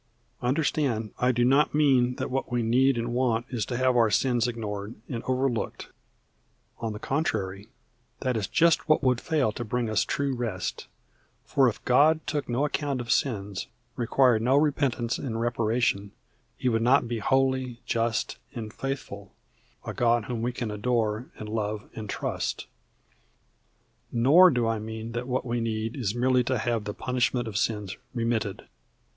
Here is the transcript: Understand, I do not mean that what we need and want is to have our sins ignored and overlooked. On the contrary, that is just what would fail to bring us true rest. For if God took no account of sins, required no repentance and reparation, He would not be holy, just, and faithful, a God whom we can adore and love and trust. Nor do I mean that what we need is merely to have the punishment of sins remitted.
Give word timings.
Understand, 0.41 1.11
I 1.19 1.31
do 1.31 1.45
not 1.45 1.75
mean 1.75 2.15
that 2.15 2.31
what 2.31 2.51
we 2.51 2.63
need 2.63 2.97
and 2.97 3.13
want 3.13 3.45
is 3.51 3.67
to 3.67 3.77
have 3.77 3.95
our 3.95 4.09
sins 4.09 4.47
ignored 4.47 4.95
and 5.07 5.21
overlooked. 5.27 5.89
On 6.79 6.91
the 6.91 6.97
contrary, 6.97 7.67
that 8.21 8.35
is 8.35 8.47
just 8.47 8.89
what 8.89 9.03
would 9.03 9.21
fail 9.21 9.51
to 9.51 9.63
bring 9.63 9.91
us 9.91 10.03
true 10.03 10.33
rest. 10.35 10.87
For 11.45 11.67
if 11.69 11.85
God 11.85 12.25
took 12.25 12.49
no 12.49 12.65
account 12.65 12.99
of 12.99 13.11
sins, 13.11 13.67
required 13.95 14.41
no 14.41 14.55
repentance 14.57 15.19
and 15.19 15.39
reparation, 15.39 16.13
He 16.57 16.67
would 16.67 16.81
not 16.81 17.07
be 17.07 17.19
holy, 17.19 17.79
just, 17.85 18.39
and 18.55 18.73
faithful, 18.73 19.35
a 19.85 19.93
God 19.93 20.25
whom 20.25 20.41
we 20.41 20.51
can 20.51 20.71
adore 20.71 21.29
and 21.37 21.47
love 21.47 21.87
and 21.93 22.09
trust. 22.09 22.65
Nor 24.11 24.49
do 24.49 24.65
I 24.65 24.79
mean 24.79 25.11
that 25.11 25.27
what 25.27 25.45
we 25.45 25.61
need 25.61 25.95
is 25.95 26.15
merely 26.15 26.43
to 26.45 26.57
have 26.57 26.85
the 26.85 26.95
punishment 26.95 27.47
of 27.47 27.55
sins 27.55 27.97
remitted. 28.15 28.63